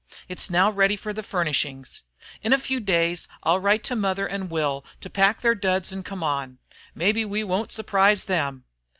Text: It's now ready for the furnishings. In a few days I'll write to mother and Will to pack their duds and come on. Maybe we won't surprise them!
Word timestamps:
It's 0.27 0.49
now 0.49 0.71
ready 0.71 0.95
for 0.95 1.13
the 1.13 1.21
furnishings. 1.21 2.01
In 2.41 2.53
a 2.53 2.57
few 2.57 2.79
days 2.79 3.27
I'll 3.43 3.59
write 3.59 3.83
to 3.83 3.95
mother 3.95 4.25
and 4.25 4.49
Will 4.49 4.83
to 5.01 5.11
pack 5.11 5.41
their 5.41 5.53
duds 5.53 5.91
and 5.91 6.03
come 6.03 6.23
on. 6.23 6.57
Maybe 6.95 7.23
we 7.23 7.43
won't 7.43 7.71
surprise 7.71 8.25
them! 8.25 8.63